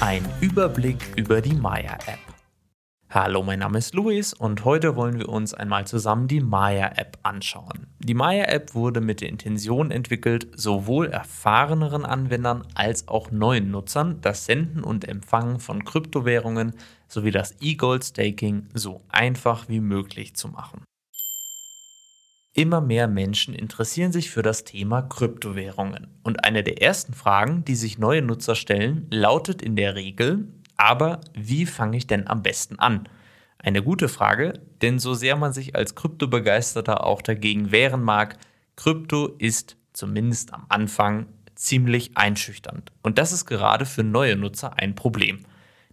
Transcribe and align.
Ein 0.00 0.28
Überblick 0.42 0.98
über 1.16 1.40
die 1.40 1.54
Maya-App. 1.54 2.18
Hallo, 3.08 3.42
mein 3.42 3.60
Name 3.60 3.78
ist 3.78 3.94
Luis 3.94 4.34
und 4.34 4.66
heute 4.66 4.94
wollen 4.94 5.18
wir 5.18 5.30
uns 5.30 5.54
einmal 5.54 5.86
zusammen 5.86 6.28
die 6.28 6.40
Maya-App 6.40 7.16
anschauen. 7.22 7.86
Die 7.98 8.12
Maya-App 8.12 8.74
wurde 8.74 9.00
mit 9.00 9.22
der 9.22 9.30
Intention 9.30 9.90
entwickelt, 9.90 10.48
sowohl 10.54 11.06
erfahreneren 11.06 12.04
Anwendern 12.04 12.66
als 12.74 13.08
auch 13.08 13.30
neuen 13.30 13.70
Nutzern 13.70 14.20
das 14.20 14.44
Senden 14.44 14.84
und 14.84 15.08
Empfangen 15.08 15.60
von 15.60 15.82
Kryptowährungen 15.82 16.74
sowie 17.08 17.30
das 17.30 17.54
E-Gold-Staking 17.60 18.68
so 18.74 19.00
einfach 19.08 19.70
wie 19.70 19.80
möglich 19.80 20.36
zu 20.36 20.48
machen. 20.48 20.84
Immer 22.56 22.80
mehr 22.80 23.06
Menschen 23.06 23.54
interessieren 23.54 24.12
sich 24.12 24.30
für 24.30 24.40
das 24.40 24.64
Thema 24.64 25.02
Kryptowährungen. 25.02 26.06
Und 26.22 26.46
eine 26.46 26.62
der 26.62 26.80
ersten 26.80 27.12
Fragen, 27.12 27.66
die 27.66 27.74
sich 27.74 27.98
neue 27.98 28.22
Nutzer 28.22 28.54
stellen, 28.54 29.06
lautet 29.10 29.60
in 29.60 29.76
der 29.76 29.94
Regel, 29.94 30.48
aber 30.78 31.20
wie 31.34 31.66
fange 31.66 31.98
ich 31.98 32.06
denn 32.06 32.26
am 32.26 32.42
besten 32.42 32.78
an? 32.78 33.10
Eine 33.58 33.82
gute 33.82 34.08
Frage, 34.08 34.54
denn 34.80 34.98
so 34.98 35.12
sehr 35.12 35.36
man 35.36 35.52
sich 35.52 35.76
als 35.76 35.94
Kryptobegeisterter 35.96 37.04
auch 37.04 37.20
dagegen 37.20 37.72
wehren 37.72 38.02
mag, 38.02 38.38
Krypto 38.74 39.34
ist 39.38 39.76
zumindest 39.92 40.54
am 40.54 40.64
Anfang 40.70 41.26
ziemlich 41.56 42.16
einschüchternd. 42.16 42.90
Und 43.02 43.18
das 43.18 43.32
ist 43.32 43.44
gerade 43.44 43.84
für 43.84 44.02
neue 44.02 44.34
Nutzer 44.34 44.78
ein 44.78 44.94
Problem. 44.94 45.44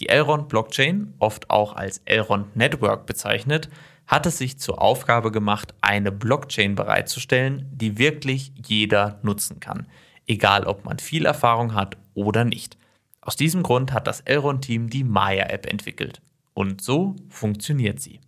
Die 0.00 0.08
Elrond 0.08 0.48
Blockchain, 0.48 1.14
oft 1.18 1.50
auch 1.50 1.74
als 1.74 2.02
Elrond 2.04 2.56
Network 2.56 3.06
bezeichnet, 3.06 3.68
hat 4.06 4.26
es 4.26 4.38
sich 4.38 4.58
zur 4.58 4.82
Aufgabe 4.82 5.30
gemacht, 5.30 5.74
eine 5.80 6.12
Blockchain 6.12 6.74
bereitzustellen, 6.74 7.68
die 7.72 7.98
wirklich 7.98 8.52
jeder 8.66 9.18
nutzen 9.22 9.60
kann, 9.60 9.86
egal 10.26 10.64
ob 10.64 10.84
man 10.84 10.98
viel 10.98 11.26
Erfahrung 11.26 11.74
hat 11.74 11.96
oder 12.14 12.44
nicht. 12.44 12.76
Aus 13.20 13.36
diesem 13.36 13.62
Grund 13.62 13.92
hat 13.92 14.06
das 14.06 14.20
Elrond-Team 14.20 14.90
die 14.90 15.04
Maya-App 15.04 15.66
entwickelt. 15.66 16.20
Und 16.52 16.82
so 16.82 17.16
funktioniert 17.28 18.00
sie. 18.00 18.20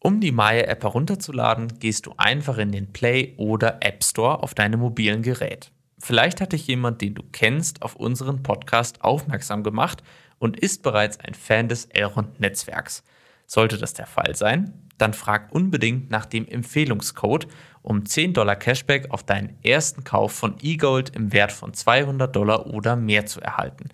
Um 0.00 0.20
die 0.20 0.32
Maya-App 0.32 0.82
herunterzuladen, 0.82 1.78
gehst 1.78 2.06
du 2.06 2.14
einfach 2.16 2.56
in 2.56 2.72
den 2.72 2.90
Play 2.92 3.34
oder 3.36 3.78
App 3.82 4.02
Store 4.02 4.42
auf 4.42 4.54
deinem 4.54 4.80
mobilen 4.80 5.20
Gerät. 5.22 5.72
Vielleicht 6.02 6.40
hat 6.40 6.52
dich 6.52 6.66
jemand, 6.66 7.02
den 7.02 7.14
du 7.14 7.22
kennst, 7.30 7.82
auf 7.82 7.94
unseren 7.94 8.42
Podcast 8.42 9.02
aufmerksam 9.04 9.62
gemacht 9.62 10.02
und 10.38 10.58
ist 10.58 10.82
bereits 10.82 11.20
ein 11.20 11.34
Fan 11.34 11.68
des 11.68 11.84
Elrond-Netzwerks. 11.84 13.04
Sollte 13.46 13.76
das 13.76 13.92
der 13.92 14.06
Fall 14.06 14.34
sein, 14.34 14.72
dann 14.96 15.12
frag 15.12 15.52
unbedingt 15.52 16.10
nach 16.10 16.24
dem 16.24 16.46
Empfehlungscode, 16.48 17.48
um 17.82 18.06
10 18.06 18.32
Dollar 18.32 18.56
Cashback 18.56 19.10
auf 19.10 19.24
deinen 19.24 19.58
ersten 19.62 20.04
Kauf 20.04 20.32
von 20.32 20.56
eGold 20.62 21.10
im 21.10 21.32
Wert 21.32 21.52
von 21.52 21.74
200 21.74 22.34
Dollar 22.34 22.66
oder 22.66 22.96
mehr 22.96 23.26
zu 23.26 23.40
erhalten. 23.40 23.90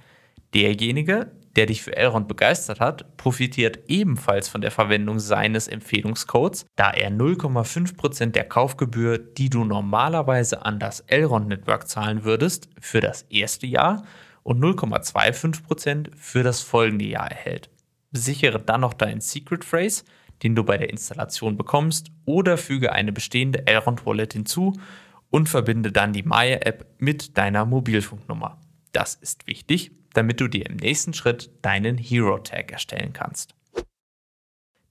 Derjenige, 0.54 1.32
der 1.56 1.66
dich 1.66 1.82
für 1.82 1.96
Elrond 1.96 2.28
begeistert 2.28 2.80
hat, 2.80 3.16
profitiert 3.16 3.80
ebenfalls 3.88 4.48
von 4.48 4.60
der 4.60 4.70
Verwendung 4.70 5.18
seines 5.18 5.66
Empfehlungscodes, 5.68 6.66
da 6.76 6.90
er 6.90 7.10
0,5% 7.10 8.32
der 8.32 8.44
Kaufgebühr, 8.44 9.18
die 9.18 9.50
du 9.50 9.64
normalerweise 9.64 10.64
an 10.64 10.78
das 10.78 11.00
Elrond 11.00 11.48
Network 11.48 11.88
zahlen 11.88 12.24
würdest, 12.24 12.68
für 12.80 13.00
das 13.00 13.22
erste 13.22 13.66
Jahr 13.66 14.04
und 14.42 14.62
0,25% 14.62 16.10
für 16.16 16.42
das 16.42 16.60
folgende 16.60 17.06
Jahr 17.06 17.30
erhält 17.30 17.70
sichere 18.16 18.60
dann 18.60 18.80
noch 18.80 18.94
deinen 18.94 19.20
Secret 19.20 19.64
Phrase, 19.64 20.04
den 20.42 20.54
du 20.54 20.64
bei 20.64 20.76
der 20.76 20.90
Installation 20.90 21.56
bekommst, 21.56 22.10
oder 22.24 22.58
füge 22.58 22.92
eine 22.92 23.12
bestehende 23.12 23.66
Elrond 23.66 24.04
Wallet 24.04 24.32
hinzu 24.32 24.74
und 25.30 25.48
verbinde 25.48 25.92
dann 25.92 26.12
die 26.12 26.22
Maya 26.22 26.58
App 26.58 26.86
mit 26.98 27.36
deiner 27.38 27.64
Mobilfunknummer. 27.64 28.58
Das 28.96 29.14
ist 29.14 29.46
wichtig, 29.46 29.90
damit 30.14 30.40
du 30.40 30.48
dir 30.48 30.64
im 30.64 30.76
nächsten 30.76 31.12
Schritt 31.12 31.50
deinen 31.60 31.98
Hero 31.98 32.38
Tag 32.38 32.72
erstellen 32.72 33.12
kannst. 33.12 33.54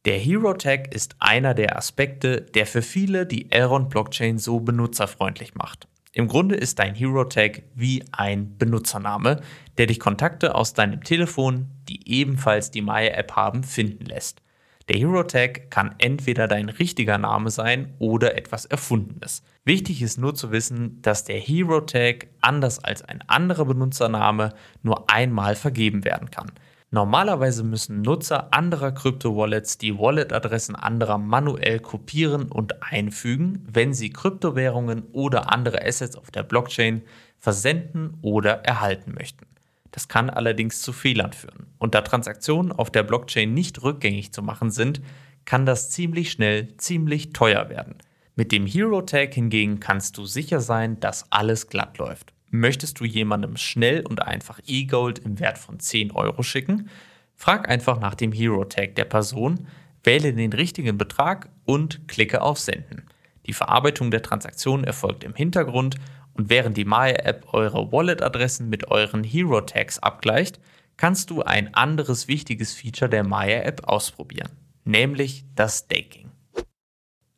Der 0.06 0.20
Hero 0.20 0.54
Tag 0.54 0.94
ist 0.94 1.16
einer 1.18 1.56
der 1.56 1.76
Aspekte, 1.76 2.42
der 2.42 2.68
für 2.68 2.84
viele 2.84 3.26
die 3.26 3.52
Elrond 3.52 3.90
Blockchain 3.90 4.38
so 4.38 4.60
benutzerfreundlich 4.60 5.56
macht. 5.56 5.88
Im 6.12 6.28
Grunde 6.28 6.54
ist 6.54 6.78
dein 6.78 6.94
Hero 6.94 7.24
Tag 7.24 7.64
wie 7.74 8.04
ein 8.12 8.60
Benutzername, 8.60 9.42
der 9.80 9.88
dich 9.88 10.00
Kontakte 10.00 10.54
aus 10.54 10.76
deinem 10.76 11.04
Telefon, 11.04 11.72
die 11.90 12.08
ebenfalls 12.08 12.70
die 12.70 12.84
Maya 12.84 13.16
App 13.16 13.32
haben, 13.32 13.64
finden 13.64 14.06
lässt. 14.06 14.44
Der 14.88 14.98
Hero 14.98 15.24
Tag 15.24 15.72
kann 15.72 15.96
entweder 15.98 16.48
dein 16.48 16.70
richtiger 16.70 17.18
Name 17.18 17.50
sein 17.50 17.96
oder 17.98 18.38
etwas 18.38 18.66
Erfundenes. 18.66 19.42
Wichtig 19.64 20.04
ist 20.04 20.20
nur 20.20 20.36
zu 20.36 20.52
wissen, 20.52 21.02
dass 21.02 21.24
der 21.24 21.40
Hero 21.40 21.82
Tag 21.82 22.28
anders 22.42 22.84
als 22.84 23.02
ein 23.02 23.24
anderer 23.28 23.66
Benutzername 23.66 24.54
nur 24.84 25.10
einmal 25.10 25.56
vergeben 25.56 26.06
werden 26.06 26.30
kann. 26.30 26.52
Normalerweise 26.92 27.64
müssen 27.64 28.04
Nutzer 28.04 28.54
anderer 28.54 28.92
Krypto-Wallets 28.92 29.80
die 29.80 29.98
Wallet-Adressen 29.98 30.76
anderer 30.76 31.18
manuell 31.18 31.80
kopieren 31.80 32.52
und 32.52 32.84
einfügen, 32.84 33.68
wenn 33.70 33.94
sie 33.94 34.12
Kryptowährungen 34.12 35.04
oder 35.12 35.52
andere 35.52 35.84
Assets 35.84 36.16
auf 36.16 36.30
der 36.30 36.44
Blockchain 36.44 37.02
versenden 37.40 38.20
oder 38.22 38.64
erhalten 38.64 39.16
möchten. 39.16 39.48
Das 39.96 40.10
kann 40.10 40.30
allerdings 40.30 40.82
zu 40.82 40.92
Fehlern 40.92 41.32
führen. 41.32 41.68
Und 41.78 41.96
da 41.96 42.02
Transaktionen 42.02 42.74
auf 42.74 42.92
der 42.92 43.04
Blockchain 43.04 43.54
nicht 43.54 43.82
rückgängig 43.82 44.34
zu 44.34 44.42
machen 44.42 44.70
sind, 44.70 45.02
kann 45.46 45.66
das 45.66 45.90
ziemlich 45.90 46.32
schnell 46.32 46.76
ziemlich 46.76 47.32
teuer 47.32 47.70
werden. 47.70 47.96
Mit 48.36 48.52
dem 48.52 48.66
Hero 48.66 49.02
Tag 49.04 49.34
hingegen 49.34 49.80
kannst 49.80 50.18
du 50.18 50.26
sicher 50.26 50.60
sein, 50.60 51.00
dass 51.00 51.32
alles 51.32 51.70
glatt 51.70 51.98
läuft. 51.98 52.34
Möchtest 52.50 53.00
du 53.00 53.06
jemandem 53.06 53.56
schnell 53.56 54.06
und 54.06 54.22
einfach 54.22 54.60
E-Gold 54.68 55.20
im 55.20 55.40
Wert 55.40 55.58
von 55.58 55.80
10 55.80 56.12
Euro 56.12 56.44
schicken? 56.44 56.90
Frag 57.34 57.70
einfach 57.70 57.98
nach 57.98 58.16
dem 58.16 58.34
Hero 58.34 58.66
Tag 58.66 58.96
der 58.96 59.06
Person, 59.06 59.66
wähle 60.04 60.34
den 60.34 60.52
richtigen 60.52 60.98
Betrag 60.98 61.48
und 61.64 62.06
klicke 62.10 62.42
auf 62.42 62.60
Senden. 62.60 63.04
Die 63.46 63.54
Verarbeitung 63.54 64.12
der 64.12 64.24
Transaktion 64.24 64.84
erfolgt 64.84 65.24
im 65.24 65.36
Hintergrund 65.36 65.96
und 66.36 66.50
während 66.50 66.78
die 66.78 66.86
Maya-App 66.86 67.54
eure 67.54 67.92
Wallet-Adressen 67.92 68.70
mit 68.70 68.90
euren 68.90 69.24
Hero 69.24 69.62
Tags 69.62 70.00
abgleicht, 70.00 70.60
kannst 70.98 71.30
du 71.30 71.42
ein 71.42 71.74
anderes 71.74 72.28
wichtiges 72.28 72.74
Feature 72.74 73.10
der 73.10 73.24
Maya-App 73.24 73.88
ausprobieren, 73.88 74.52
nämlich 74.84 75.46
das 75.56 75.80
Staking. 75.80 76.32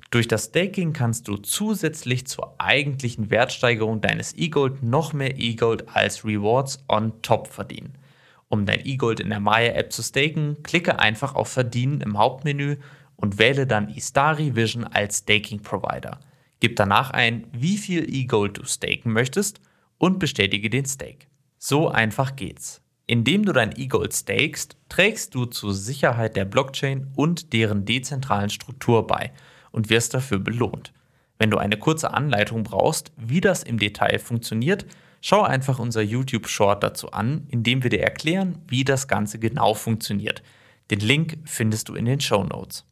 Durch 0.10 0.28
das 0.28 0.46
Staking 0.46 0.94
kannst 0.94 1.28
du 1.28 1.36
zusätzlich 1.38 2.28
zur 2.28 2.56
eigentlichen 2.60 3.30
Wertsteigerung 3.30 4.00
deines 4.00 4.34
E-Gold 4.36 4.82
noch 4.82 5.14
mehr 5.14 5.38
E-Gold 5.38 5.86
als 5.96 6.24
Rewards 6.24 6.84
on 6.88 7.22
top 7.22 7.48
verdienen. 7.48 7.98
Um 8.48 8.66
dein 8.66 8.86
E-Gold 8.86 9.20
in 9.20 9.30
der 9.30 9.42
Maya-App 9.42 9.92
zu 9.92 10.02
staken, 10.02 10.64
klicke 10.64 11.00
einfach 11.00 11.36
auf 11.36 11.50
Verdienen 11.50 12.00
im 12.00 12.18
Hauptmenü 12.18 12.78
und 13.18 13.38
wähle 13.38 13.68
dann 13.68 13.90
Istari 13.90 14.56
Vision 14.56 14.86
als 14.86 15.20
Staking-Provider. 15.20 16.20
Gib 16.60 16.76
danach 16.76 17.12
ein, 17.12 17.48
wie 17.52 17.78
viel 17.78 18.14
E-Gold 18.14 18.58
du 18.58 18.66
staken 18.66 19.14
möchtest 19.14 19.62
und 19.98 20.20
bestätige 20.20 20.70
den 20.70 20.86
Stake. 20.86 21.28
So 21.58 21.90
einfach 21.90 22.36
geht's. 22.36 22.82
Indem 23.06 23.46
du 23.46 23.54
dein 23.54 23.78
E-Gold 23.78 24.14
stakest, 24.14 24.76
trägst 24.90 25.34
du 25.34 25.46
zur 25.46 25.74
Sicherheit 25.74 26.36
der 26.36 26.46
Blockchain 26.46 27.08
und 27.16 27.54
deren 27.54 27.86
dezentralen 27.86 28.50
Struktur 28.50 29.08
bei– 29.08 29.32
und 29.78 29.92
wirst 29.92 30.16
dafür 30.16 30.40
belohnt. 30.40 30.92
Wenn 31.38 31.52
du 31.52 31.58
eine 31.60 31.78
kurze 31.78 32.12
Anleitung 32.14 32.64
brauchst, 32.64 33.12
wie 33.16 33.42
das 33.42 33.62
im 33.62 33.78
Detail 33.78 34.18
funktioniert, 34.18 34.88
schau 35.22 35.44
einfach 35.44 35.78
unser 35.78 36.02
YouTube-Short 36.02 36.82
dazu 36.82 37.12
an, 37.12 37.46
in 37.50 37.62
dem 37.62 37.84
wir 37.84 37.92
dir 37.92 38.02
erklären, 38.02 38.58
wie 38.68 38.84
das 38.84 39.08
Ganze 39.08 39.38
genau 39.38 39.76
funktioniert. 39.76 40.42
Den 40.90 41.00
Link 41.00 41.38
findest 41.46 41.90
du 41.90 41.94
in 41.94 42.06
den 42.06 42.20
Show 42.20 42.44
Notes. 42.44 42.86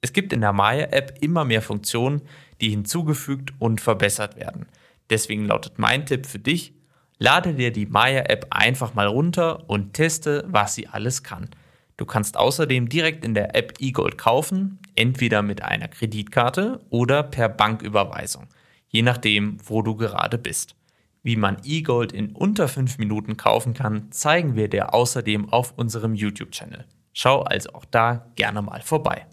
Es 0.00 0.14
gibt 0.14 0.32
in 0.32 0.40
der 0.40 0.54
Maya-App 0.54 1.18
immer 1.20 1.44
mehr 1.44 1.60
Funktionen, 1.62 2.22
die 2.60 2.70
hinzugefügt 2.70 3.52
und 3.58 3.80
verbessert 3.80 4.36
werden. 4.36 4.66
Deswegen 5.10 5.46
lautet 5.46 5.78
mein 5.78 6.06
Tipp 6.06 6.26
für 6.26 6.38
dich, 6.38 6.74
lade 7.18 7.54
dir 7.54 7.72
die 7.72 7.86
Maya-App 7.86 8.46
einfach 8.50 8.94
mal 8.94 9.06
runter 9.06 9.68
und 9.68 9.92
teste, 9.92 10.44
was 10.48 10.74
sie 10.74 10.88
alles 10.88 11.22
kann. 11.22 11.50
Du 11.96 12.06
kannst 12.06 12.36
außerdem 12.36 12.88
direkt 12.88 13.24
in 13.24 13.34
der 13.34 13.54
App 13.54 13.74
eGold 13.78 14.18
kaufen, 14.18 14.78
entweder 14.96 15.42
mit 15.42 15.62
einer 15.62 15.88
Kreditkarte 15.88 16.80
oder 16.90 17.22
per 17.22 17.48
Banküberweisung, 17.48 18.48
je 18.88 19.02
nachdem, 19.02 19.58
wo 19.64 19.82
du 19.82 19.94
gerade 19.94 20.38
bist. 20.38 20.74
Wie 21.22 21.36
man 21.36 21.56
eGold 21.64 22.12
in 22.12 22.32
unter 22.32 22.68
5 22.68 22.98
Minuten 22.98 23.36
kaufen 23.36 23.74
kann, 23.74 24.10
zeigen 24.10 24.56
wir 24.56 24.68
dir 24.68 24.92
außerdem 24.92 25.50
auf 25.50 25.72
unserem 25.78 26.14
YouTube-Channel. 26.14 26.84
Schau 27.12 27.42
also 27.42 27.70
auch 27.74 27.84
da 27.84 28.30
gerne 28.34 28.60
mal 28.60 28.82
vorbei. 28.82 29.26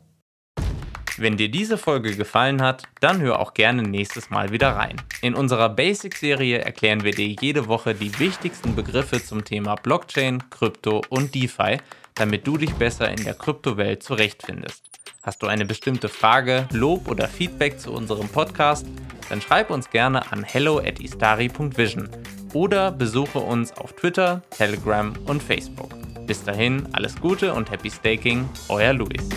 Wenn 1.17 1.37
dir 1.37 1.49
diese 1.49 1.77
Folge 1.77 2.15
gefallen 2.15 2.61
hat, 2.61 2.83
dann 2.99 3.21
hör 3.21 3.39
auch 3.39 3.53
gerne 3.53 3.83
nächstes 3.83 4.29
Mal 4.29 4.51
wieder 4.51 4.75
rein. 4.75 4.95
In 5.21 5.35
unserer 5.35 5.69
Basic-Serie 5.69 6.59
erklären 6.59 7.03
wir 7.03 7.11
dir 7.11 7.27
jede 7.27 7.67
Woche 7.67 7.93
die 7.93 8.17
wichtigsten 8.19 8.75
Begriffe 8.75 9.23
zum 9.23 9.43
Thema 9.43 9.75
Blockchain, 9.75 10.49
Krypto 10.49 11.01
und 11.09 11.35
DeFi 11.35 11.79
damit 12.15 12.45
du 12.45 12.57
dich 12.57 12.73
besser 12.75 13.09
in 13.09 13.23
der 13.23 13.33
Kryptowelt 13.33 14.03
zurechtfindest. 14.03 14.83
Hast 15.23 15.43
du 15.43 15.47
eine 15.47 15.65
bestimmte 15.65 16.09
Frage, 16.09 16.67
Lob 16.71 17.07
oder 17.07 17.27
Feedback 17.27 17.79
zu 17.79 17.91
unserem 17.91 18.27
Podcast? 18.27 18.87
Dann 19.29 19.41
schreib 19.41 19.69
uns 19.69 19.89
gerne 19.89 20.31
an 20.31 20.43
hello 20.43 20.79
at 20.79 20.99
istari.vision 20.99 22.09
oder 22.53 22.91
besuche 22.91 23.39
uns 23.39 23.71
auf 23.73 23.93
Twitter, 23.93 24.41
Telegram 24.49 25.13
und 25.25 25.41
Facebook. 25.41 25.91
Bis 26.25 26.43
dahin 26.43 26.87
alles 26.93 27.19
Gute 27.19 27.53
und 27.53 27.71
Happy 27.71 27.89
Staking, 27.89 28.49
euer 28.67 28.93
Luis. 28.93 29.29